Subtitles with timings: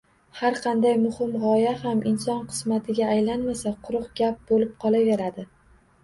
[0.37, 5.47] Har qanday muhim g’oya ham inson qismatiga aylanmasa, quruq gap bo’lib qolaveradi.